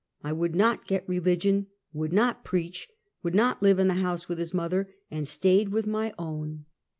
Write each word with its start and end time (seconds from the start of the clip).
I 0.23 0.33
would 0.33 0.55
not 0.55 0.87
get 0.87 1.07
religion, 1.07 1.67
would 1.93 2.11
not 2.11 2.43
preach, 2.43 2.89
would 3.21 3.35
not 3.35 3.61
live 3.61 3.77
in 3.77 3.87
the 3.87 3.93
house 4.01 4.27
with 4.27 4.39
his 4.39 4.51
mother, 4.51 4.89
and 5.11 5.27
stayed 5.27 5.69
with 5.69 5.85
my 5.85 6.11
own. 6.17 6.65